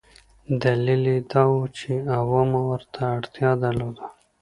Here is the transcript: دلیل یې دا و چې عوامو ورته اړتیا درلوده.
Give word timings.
دلیل 0.63 1.03
یې 1.13 1.19
دا 1.31 1.43
و 1.53 1.59
چې 1.77 1.91
عوامو 2.17 2.61
ورته 2.71 2.99
اړتیا 3.15 3.51
درلوده. 3.63 4.05